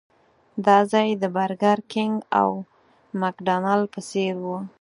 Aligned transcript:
دا 0.65 0.77
ځای 0.91 1.09
د 1.21 1.23
برګر 1.35 1.79
کېنګ 1.91 2.15
او 2.39 2.49
مکډانلډ 3.21 3.85
په 3.93 4.01
څېر 4.09 4.35
و. 4.43 4.45